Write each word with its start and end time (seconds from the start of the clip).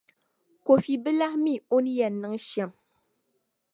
Kofi 0.65 0.93
bi 1.03 1.11
lahi 1.19 1.37
mi 1.43 1.53
o 1.73 1.75
ni 1.83 1.91
yɛn 1.97 2.15
niŋ 2.21 2.33
shɛm. 2.47 2.71